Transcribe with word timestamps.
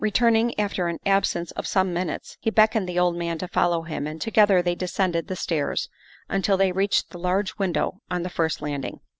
Returning 0.03 0.59
after 0.59 0.87
an 0.87 0.97
ab 1.05 1.27
sence 1.27 1.51
of 1.51 1.67
some 1.67 1.93
minutes, 1.93 2.35
he 2.39 2.49
beckoned 2.49 2.89
the 2.89 2.97
old 2.97 3.15
man 3.15 3.37
to 3.37 3.47
follow 3.47 3.83
him, 3.83 4.07
and 4.07 4.19
together 4.19 4.59
they 4.63 4.73
descended 4.73 5.27
the 5.27 5.35
stairs 5.35 5.89
until 6.27 6.57
they 6.57 6.71
reached 6.71 7.11
the 7.11 7.19
large 7.19 7.59
window 7.59 8.01
on 8.09 8.23
the 8.23 8.29
first 8.31 8.63
landing. 8.63 8.99